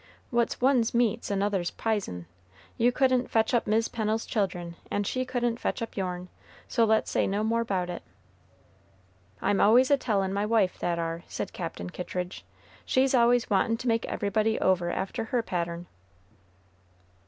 'What's 0.31 0.59
one's 0.59 0.95
meat's 0.95 1.29
another's 1.29 1.69
pison.' 1.69 2.25
You 2.75 2.91
couldn't 2.91 3.29
fetch 3.29 3.53
up 3.53 3.67
Mis' 3.67 3.87
Pennel's 3.87 4.25
children, 4.25 4.75
and 4.89 5.05
she 5.05 5.25
couldn't 5.25 5.59
fetch 5.59 5.79
up 5.79 5.95
your'n, 5.95 6.27
so 6.67 6.85
let's 6.85 7.11
say 7.11 7.27
no 7.27 7.43
more 7.43 7.63
'bout 7.63 7.87
it." 7.91 8.01
"I'm 9.43 9.61
always 9.61 9.91
a 9.91 9.97
tellin' 9.97 10.33
my 10.33 10.43
wife 10.47 10.79
that 10.79 10.97
ar," 10.97 11.21
said 11.27 11.53
Captain 11.53 11.91
Kittridge; 11.91 12.43
"she's 12.83 13.13
always 13.13 13.47
wantin' 13.47 13.77
to 13.77 13.87
make 13.87 14.07
everybody 14.07 14.59
over 14.59 14.89
after 14.89 15.25
her 15.25 15.43
pattern." 15.43 15.85